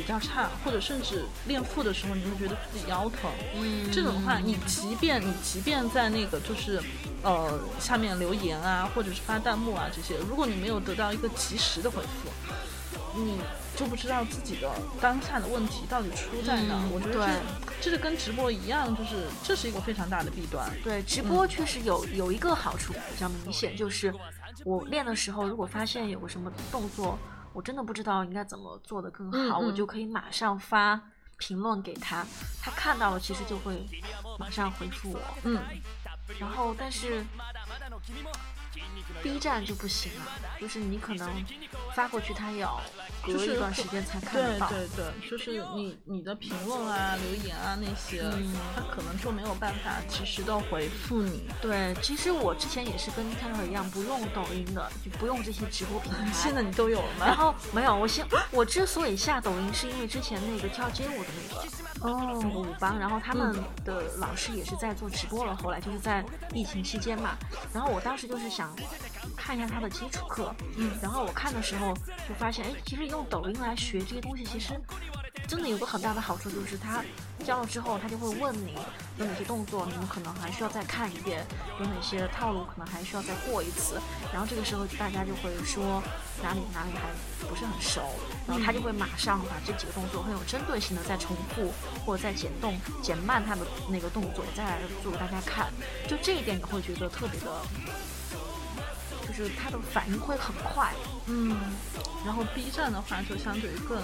[0.00, 3.30] 比较差，或者甚至练腹的时候，你会觉得自己腰疼。
[3.54, 6.82] 嗯这种的话，你即便你即便在那个就是
[7.22, 12.30] 呃下面留言啊，或者是发弹幕啊这些，如果你没有得到一个及时的回复，
[13.14, 13.38] 你
[13.76, 16.74] 就不知道自己的当下的问题到底出在哪。
[16.76, 17.26] 嗯我觉得对
[17.82, 20.70] 这这是跟直播一样，就是这是一个非常大的弊端。
[20.82, 24.14] 对，直播确实有有一个好处比较明显，就是
[24.64, 27.18] 我练的时候，如果发现有个什么动作，
[27.52, 31.00] 我真的不知道应该怎么做得更好，嗯嗯我就可以马上发
[31.38, 32.24] 评论给他，
[32.62, 33.86] 他看到了其实就会
[34.38, 35.20] 马上回复我。
[35.44, 35.58] 嗯，
[36.38, 37.24] 然后但是
[39.22, 40.26] B 站就不行了，
[40.60, 41.28] 就是你可能
[41.94, 42.80] 发过去，他要
[43.24, 44.68] 隔一段时间才看到。
[44.68, 51.42] 对对，就是你你的评论啊、留言啊那些，嗯他可能就没有办法及时的回复你。
[51.60, 56.26] 对，其实我之前也是跟 Taylor 一样，不用抖音的，就不用这些直播平台。
[56.32, 57.36] 现在你都有了吗然？
[57.36, 61.66] 后没有，我先我之所以下抖音，是因为之前那个跳街舞的那个
[62.02, 67.36] 那个哦，舞帮，然后他们的老师也是在做直播了，后来就是在疫情期间嘛，
[67.72, 68.74] 然后我当时就是想
[69.36, 71.94] 看一下他的基础课，嗯，然后我看的时候
[72.28, 74.78] 就发现，哎，其实用抖音来学这些东西，其实
[75.46, 77.02] 真的有个很大的好处，就是他
[77.44, 78.74] 教了之后，他就会问你
[79.18, 81.44] 有哪些动作，你们可能还需要再看一遍，
[81.78, 84.00] 有哪些套路可能还需要再过一次，
[84.32, 86.02] 然后这个时候大家就会说
[86.42, 87.08] 哪里哪里还
[87.46, 88.14] 不是很熟，
[88.46, 91.72] 然后他就会马上把这几个动作很有针对性的再重复
[92.04, 95.72] 或者再减动减慢他的那个动作，再来做给大家看，
[96.08, 97.46] 就这一点你会觉得特别的。
[99.28, 100.92] 就是他的反应会很快，
[101.26, 101.56] 嗯，
[102.26, 103.96] 然后 B 站的话就相对更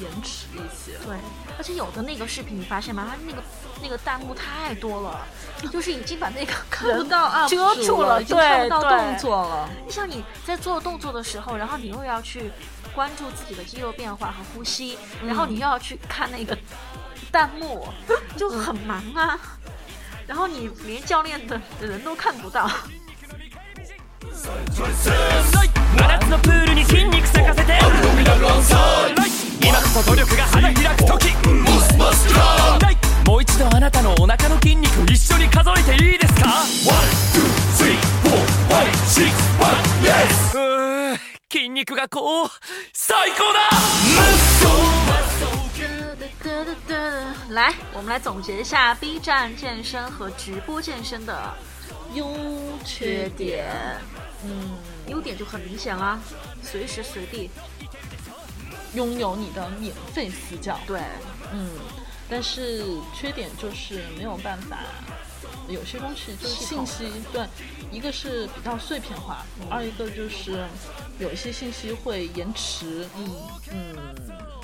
[0.00, 0.98] 延迟一些。
[1.06, 1.16] 对，
[1.56, 3.06] 而且有的那个视频你发现吗？
[3.08, 3.42] 他那个
[3.80, 5.24] 那个弹幕太多了，
[5.70, 9.70] 就是已经把那个看不到 UP 遮住了，已经看不到动作了。
[9.86, 12.50] 你想你在做动作的时候，然后你又要去
[12.94, 16.56] 关注自己的肌肉变化和呼吸，然后你又要去看那个
[17.32, 17.88] 弹幕，
[18.36, 19.38] 就很忙啊。
[20.26, 22.70] 然后你连教练的的人都看不到，
[41.83, 42.49] 肉がこう
[42.93, 43.59] 最高だ
[47.49, 51.53] 来，我们来总结一下 B 站健身和直播健身的
[52.13, 52.27] 优
[52.85, 53.65] 缺缺点。
[54.45, 54.77] 嗯，
[55.07, 56.19] 优点就很明显啦，
[56.61, 57.49] 随时随地。
[58.93, 60.79] 拥有你的免费私教。
[60.87, 61.01] 对，
[61.51, 61.69] 嗯，
[62.29, 64.77] 但是缺点就是没有办法，
[65.68, 67.46] 有些东西就是信息，对，
[67.90, 70.66] 一个是比较碎片化，二一个就是
[71.18, 73.08] 有一些信息会延迟。
[73.16, 73.30] 嗯，
[73.72, 73.96] 嗯，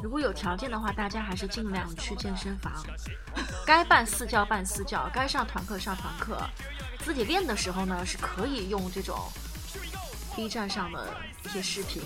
[0.03, 2.85] 如果有条件的话，大家还是尽量去健身房，
[3.67, 6.39] 该办私教办私教，该上团课上团课。
[7.03, 9.17] 自己练的时候呢，是可以用这种
[10.35, 11.09] B 站上的
[11.45, 12.03] 一些视频。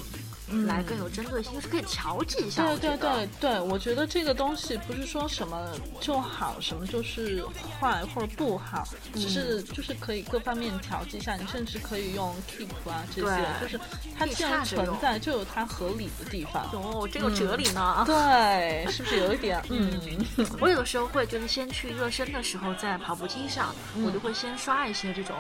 [0.67, 2.63] 来更有针对性，就是可以调剂一下。
[2.63, 5.71] 对对对对，我觉得这个东西不是说什么
[6.03, 7.43] 就好，什么就是
[7.81, 11.35] 坏或者不好，只是就是可以各方面调剂一下。
[11.35, 13.81] 你甚至可以用 Keep 啊这些，就是
[14.19, 16.63] 它既然存在，就有它合理的地方。
[16.73, 18.05] 哦，这个哲理呢。
[18.07, 19.65] 对，是不是有一点？
[19.71, 19.99] 嗯，
[20.61, 25.35] 我有的时候会就是先去热身的时候，在跑步机上，我就会先刷一些这种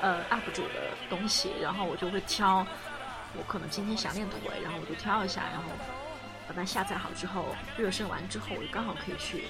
[0.00, 2.66] 呃 UP 主的东西，然后我就会挑
[3.36, 5.70] 我可能今天想练腿，然后我就挑一下，然后
[6.48, 9.44] 把它下载好之后，热身完之后，我就刚好可以去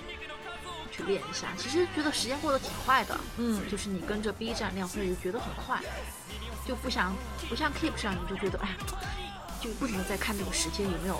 [0.90, 1.48] 去练一下。
[1.56, 5.80] 其实觉得时间过得挺快的，嗯就是你跟着 B 站练会觉得很快，
[6.66, 7.14] 就不想
[7.48, 8.68] 不像 Keep 上你就觉得哎。
[9.60, 11.18] 就不停的在看那个时间有没有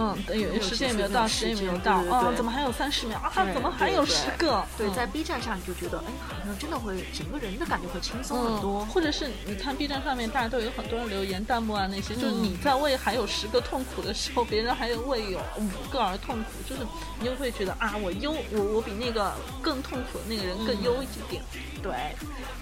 [0.00, 3.32] 嗯，对，有有时间有没有到，时间有没有到，啊，对对怎么还有三十秒啊？
[3.52, 4.64] 怎么还有对十个？
[4.76, 8.82] 对，嗯在 B 站上你就觉得，哎，好像真的会整个人的感觉会轻松很多。
[8.82, 16.86] 嗯，或者是你看 B 站上面，大家都有很多人留言弹幕啊那些，就是嗯你在为还有十个痛苦的时候，别人还有为有五个而痛苦，就是
[17.18, 21.42] 你就会觉得啊，我优，我我比那个更痛苦的那个人更优一点。
[21.82, 21.92] 对，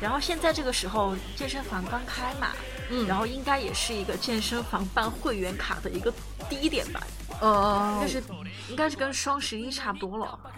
[0.01, 2.49] 然后现在这个时候健身房刚开嘛，
[2.91, 3.07] 嗯。
[3.07, 6.12] 然后应该也是一个健身房办会员卡的一个
[6.49, 7.01] 低点吧，
[7.41, 8.22] 呃应该是
[8.70, 10.57] 应该是跟双十一差不多了，大家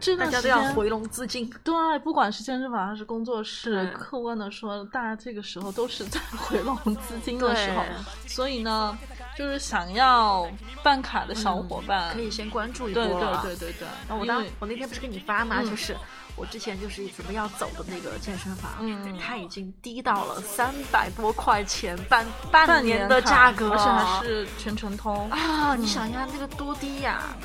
[0.00, 1.48] 这段时间都要回笼资金。
[1.62, 3.92] 对，不管是健身房还是工作室，对。
[3.92, 7.84] 客观的说，大家这个时候都是在回笼资金的时候，
[8.26, 8.96] 所以呢，
[9.36, 10.50] 就是想要
[10.82, 13.42] 办卡的小伙伴，可以先关注一波对对。
[13.42, 15.68] 对对对，然后我当我那天不是给你发吗，嗯。
[15.68, 15.94] 就是
[16.40, 25.30] 我之前就是准备要走的那个健身房，嗯它已经低到了三百多块钱半半半年的价格而且还是全程通。
[25.30, 25.76] 啊！
[25.76, 27.36] 你想一下那个多低呀、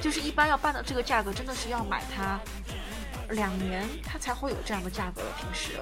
[0.00, 2.40] 就是一般要办到这个价格，真的是要买它
[3.34, 5.20] 两年，它才会有这样的价格。
[5.38, 5.72] 平时，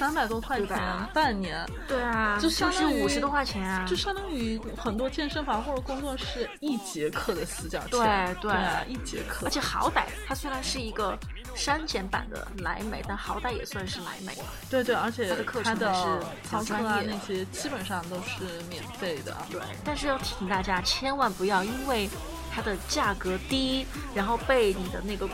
[0.00, 0.78] 三百多块钱
[1.12, 7.90] 半年，对啊，就就是相当于五十多块钱啊，就相当于很多健身房或者工作室一节课的私教钱。
[7.90, 9.44] 对对啊，一节课。
[9.44, 11.18] 而且好歹它虽然是一个
[11.54, 14.34] 删减版的莱美，但好歹也算是莱美。
[14.70, 15.84] 对对，而且它的课程是
[16.48, 19.36] 操课比较专业的啊那些基本上都是免费的。
[19.50, 22.08] 对，但是要提醒大家，千万不要因为
[22.50, 25.28] 它的价格低，然后被你的那个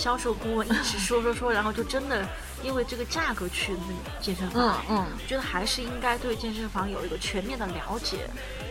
[0.00, 2.26] 销售顾问一直 说说说，然后就真的
[2.62, 4.82] 因为这个价格去那个健身房。
[4.88, 8.26] 嗯我觉得还是应该对健身房有一个全面的了解。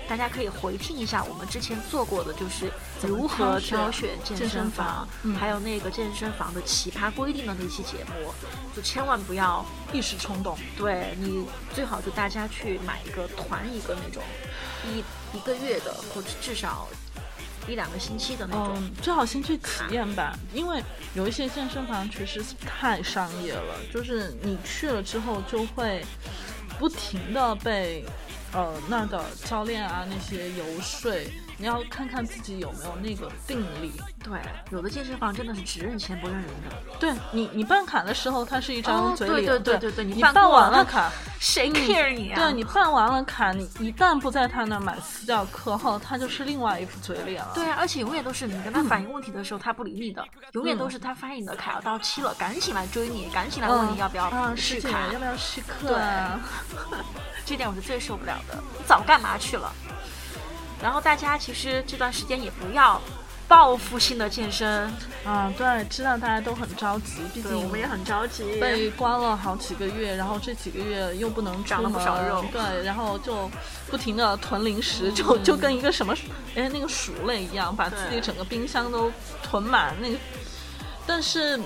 [0.10, 2.72] 大家可以回听一下我们之前做过的，就是
[3.04, 8.34] 如何挑选健健身身房房，嗯还有那个健身房的奇葩规定的那期节目，
[8.76, 9.64] 就千万不要
[9.94, 10.58] 一时冲动。
[10.76, 14.24] 对你最好就大家去买一个团一个那种
[14.84, 15.04] 一
[15.38, 16.88] 一个月的，或者至少
[17.70, 18.74] 一两个星期的那种。
[18.76, 20.82] 嗯，最好先去体验吧，因为
[21.14, 26.04] 有一些健身房确实太商业了，就是你去了之后就会
[26.78, 28.04] 不停的被
[28.54, 31.14] 呃那儿的教练啊那些游说，
[31.60, 33.92] 你要看看自己有没有那个定力。
[34.24, 34.40] 对，
[34.72, 42.36] 有的健身房真的是只认钱不认人的，对你，你办卡的时候，它是一张哦嘴脸，对对对对 对你办完了卡，谁嗯 care 你啊？
[42.40, 47.52] 对你办完了卡，你一旦不在他那儿买私教课后，他就是另外一副嘴脸了。
[47.56, 55.08] 对啊，而且永远都是你跟他反映问题的时候，他不理你的，永远都是他发现你的卡要到期了，赶紧来追你，赶紧来问你要不要啊，续卡。
[55.14, 56.40] 要不要续课啊？
[57.46, 58.56] 这点我是最受不了的。
[58.78, 59.74] 你早干嘛去了？
[60.82, 63.02] 然后大家其实这段时间也不要
[63.48, 64.84] 报复性的健身，
[65.26, 68.60] 啊，对，知道大家都很着急，毕，竟我们也很着急。
[68.60, 73.50] 被关了好几个月，然后这几个月又不能出长了门，不少肉对，然后就
[73.90, 76.16] 不停的囤零食，就就跟一个什么，
[76.56, 79.12] 哎，那个鼠类一样，把自己整个冰箱都
[79.42, 79.96] 囤满。
[80.00, 80.18] 那个，
[81.08, 81.58] 但是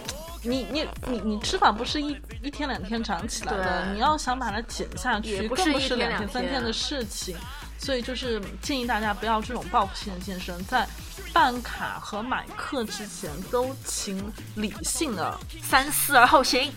[0.41, 7.36] 你你你你吃法不是一一天两天长起来的，你要想把它减下去，更不是两两天三天天的事情。
[7.84, 10.88] 所以就是建议大家不要这种报复性的健身，在
[11.34, 16.72] 办卡和买课之前都请理性的三思而后行。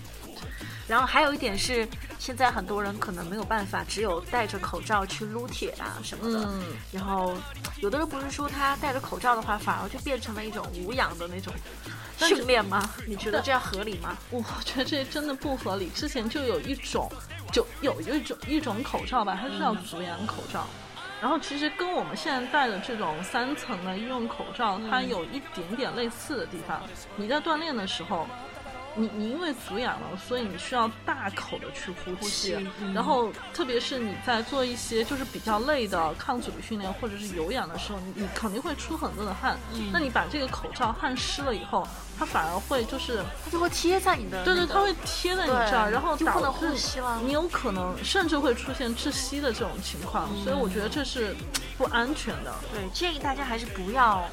[0.88, 1.88] 然后还有一点是，
[2.18, 6.44] 现在很多人可能没有办法，只有戴着口罩去撸铁啊什么的。
[6.44, 7.36] 嗯然后
[7.80, 11.52] 有的人不是说他戴着口罩的话，反而就变成了一种无氧的那种
[12.18, 12.88] 训练吗？
[13.06, 14.16] 你觉得这样合理吗？
[14.30, 15.88] 我觉得这真的不合理。
[15.88, 17.10] 之前就有一种，
[17.52, 20.66] 就有一种一种口罩吧，它是叫足氧口罩。
[21.20, 26.82] 然后其实跟我们现在戴的这种三层的医用口罩，它有一点点类似的地方。
[27.16, 28.26] 你在锻炼的时候，
[28.96, 32.56] 你你因为足氧了，所以你需要大口的去呼吸。
[32.94, 39.58] 然后特别是你在做一些就是比较累的抗阻力训练或者是有氧的时候，你你肯定会出很多的汗。
[39.74, 41.86] 嗯那你把这个口罩汗湿了以后，
[42.18, 51.36] 它反而会就是它就会贴在你的、对对，它会贴在你这儿，然后就不能呼吸了你有可能甚至会出现窒息的这种情况，所以我觉得这是
[51.76, 52.54] 不安全的。
[52.72, 54.28] 对，建议大家还是不要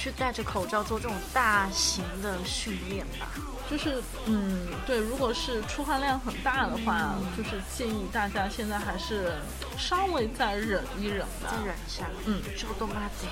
[0.00, 3.28] 去戴着口罩做这种大型的训练吧。
[3.70, 9.34] 就是嗯，对，如果是出汗量很大的话，嗯就是建议大家现在还是
[9.76, 11.52] 稍微再忍一忍吧。
[11.52, 13.28] 再忍一下，嗯，这个动妈得，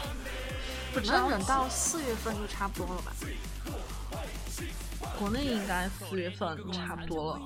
[0.92, 3.12] 不能忍到四月份就差不多了吧？
[5.18, 7.40] 国内应该四月份差不多了。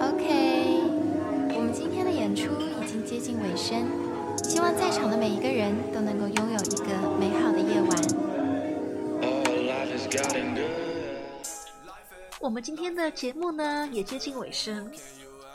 [0.00, 0.67] OK，我
[1.68, 3.86] 们今天的演出已经接近尾声，
[4.42, 6.86] 希望在场的每一个人都能够拥有一个
[7.20, 7.90] 美好的夜晚。
[12.40, 14.90] 我们今天的节目呢也接近尾声。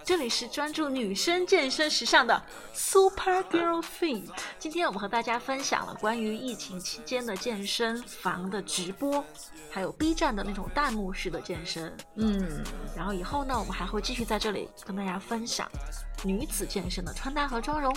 [0.06, 2.42] 这里是专注女生健身时尚的
[2.74, 4.28] Super Girl Fit。
[4.60, 9.24] 今天我们和大家分享了关于疫情期间的健身房的直播，
[9.72, 11.96] 还有 B 站的那种弹幕式的健身。
[12.16, 12.64] 嗯，
[12.98, 15.72] 然后以后呢，我们还会继续在这里跟大家分享
[16.24, 17.96] 女子健身的穿搭和妆容。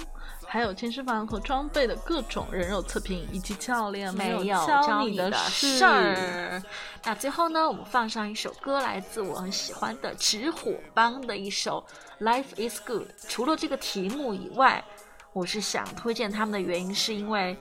[0.48, 6.62] 还有健身房和装备的各种人肉测评，以及教练没有有教你的事事儿。
[7.02, 11.84] 那最后呢，我们放上一首歌，来自我很喜欢的直火帮的一首
[12.24, 13.02] 《Life Is Good》。
[13.28, 14.84] 除了这个题目以外，
[15.32, 17.58] 我是想推荐他们的原因，是因为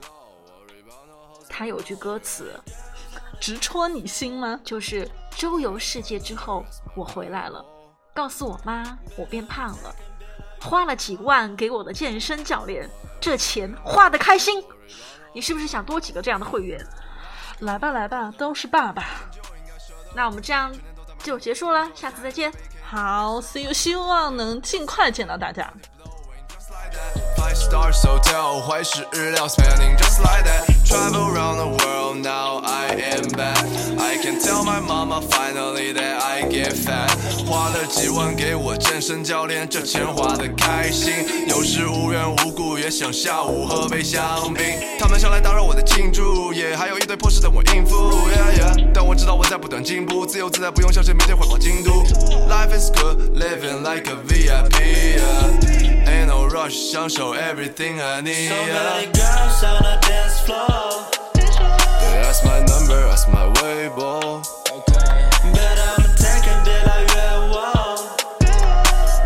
[1.48, 2.52] 他有句歌词，
[3.40, 4.60] 直戳你心吗？
[4.62, 6.64] 就是周游世界之后
[6.94, 7.64] 我回来了，
[8.14, 9.94] 告诉我妈我变胖了，
[10.66, 12.90] 花了几万给我的健身教练，
[13.20, 14.60] 这钱花的开心。
[15.32, 16.84] 你是不是想多几个这样的会员？
[17.60, 19.04] 来吧来吧，都是爸爸。
[20.12, 20.74] 那我们这样
[21.22, 22.52] 就结束了，下次再见。
[22.82, 25.72] 好，see you，希望能尽快见到大家。
[27.36, 30.64] Five stars hotel，怀石日料 spending just like that.
[30.84, 33.64] Travel around the world, now I am back.
[33.98, 37.10] I can tell my mama finally that I get fat.
[37.46, 41.12] 花了几万给我健身教练，这钱花的开心。
[41.48, 44.64] 有时无缘无故也想下午喝杯香槟。
[44.98, 47.96] 他们想来打扰我的庆祝，也还有一堆破事等我应付。
[49.15, 52.03] 知道我在不断进步，自由自在，不用向谁每天汇报进度。
[52.49, 55.19] Life is good, living like a VIP.
[55.19, 56.07] Yeah.
[56.07, 58.49] Ain't no rush，享受 everything I need.
[58.49, 58.73] So Yeah.
[58.81, 61.03] many girls on the dance floor.
[61.35, 64.41] Yeah, that's my number, that's my 微博。
[65.53, 67.13] But I'm taking 别来越
[67.51, 67.53] 我。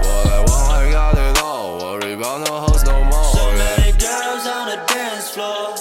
[0.01, 1.79] 我来往，I got it all.
[1.79, 3.31] Worry about no hoes no more.
[3.31, 3.77] So Yeah.
[3.77, 5.75] many girls on the dance floor.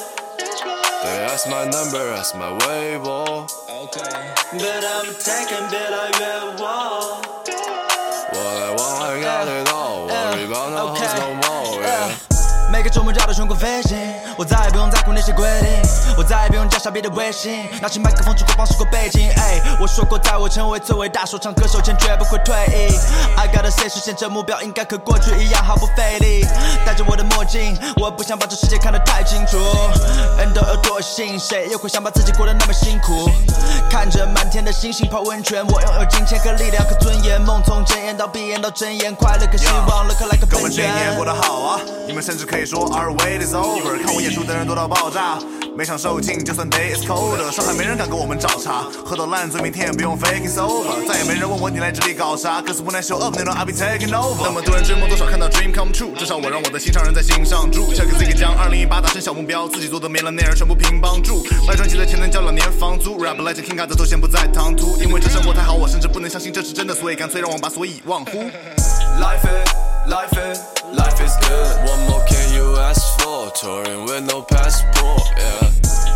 [1.02, 2.98] Yeah, that's my number, that's my 微
[3.87, 4.03] 博。
[4.51, 7.28] But I'm taking 别来越我。
[12.79, 13.97] 每个周末绕着全国飞行，
[14.37, 15.69] 我再也不用在乎那些规定，
[16.17, 19.29] 我再也不用加傻逼的微信，拿起麦克风只会放试过背景。
[19.35, 22.95] 哎，我说过，在我成为最伟大说唱歌手前，绝不会退役。
[23.35, 26.47] I gotta say，实现这目标应该和过去一样毫不费力。
[26.85, 29.57] 戴着我的墨镜，我不想把这世界看得太清楚。
[30.37, 33.29] 人都有惰性，谁又会想把自己过得那么辛苦？
[33.89, 40.85] 看着满天的星星泡温泉，我拥有金钱和力量和尊严，梦从睁眼到闭眼到睁眼，快乐和希望，look like a 哥们喷泉。
[40.85, 45.39] 这一年过得好啊，你们甚至可以说 our way is over 看我演出的人多到爆炸
[45.75, 53.65] 每场售罄就算 day is colder 上海没人敢跟我们找茬喝到烂醉明天也不用 fake it's over 再也没人问我你来这里搞啥 cause when i show up nana i
[53.65, 63.37] be takin' over 那么多人追我多少看到 dream come true 至少我让我的心上人在心上住 check the cake 将二零一八打成小目标自己做的 millennale 全部平帮助卖专辑的钱能交两年房租 rap
[63.37, 68.37] like hin 嘎的头衔不在唐突因为这生活太好我甚至不能相信这是真的所以干脆让我把所以忘乎
[69.17, 69.73] life is
[70.05, 70.59] life is
[70.93, 72.38] life is good one more kiss
[72.79, 75.71] S4, touring with no passport, yeah.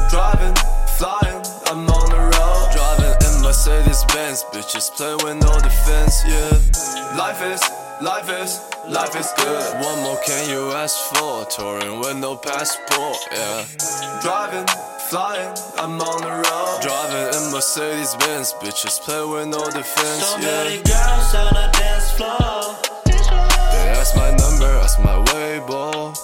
[0.10, 0.56] Driving,
[0.98, 2.66] flying, I'm on the road.
[2.74, 7.18] Driving in Mercedes Benz, bitches play with no defense, yeah.
[7.18, 7.62] Life is,
[8.02, 9.74] life is, life is good.
[9.82, 11.46] One more can you ask for?
[11.46, 13.66] Touring with no passport, yeah.
[14.22, 14.66] Driving,
[15.10, 16.80] flying, I'm on the road.
[16.82, 20.64] Driving in Mercedes Benz, bitches play with no defense, so yeah.
[20.64, 22.78] Many girls on the dance floor.
[23.06, 26.16] They ask my number, ask my Weibo.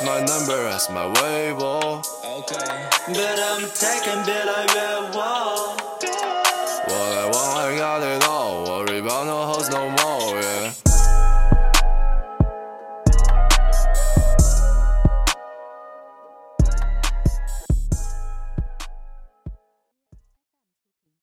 [0.00, 2.00] That's my number, that's my 微博。
[3.08, 5.20] But I'm taking 别来越我。
[5.20, 5.39] 我来往，I got it